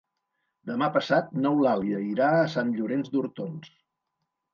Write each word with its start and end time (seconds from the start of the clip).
Demà 0.69 0.85
passat 0.95 1.27
n'Eulàlia 1.43 1.99
irà 2.13 2.29
a 2.37 2.47
Sant 2.55 2.71
Llorenç 2.79 3.13
d'Hortons. 3.17 3.69